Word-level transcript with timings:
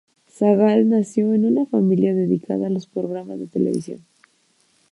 Sagal 0.25 0.89
nació 0.89 1.31
en 1.35 1.45
una 1.45 1.67
familia 1.67 2.15
dedicada 2.15 2.65
a 2.65 2.69
los 2.71 2.87
programas 2.87 3.37
de 3.37 3.45
televisión. 3.45 4.03